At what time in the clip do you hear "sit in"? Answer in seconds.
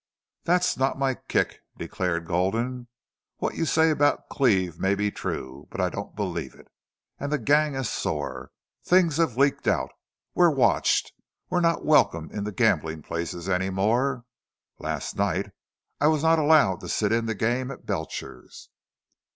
16.89-17.27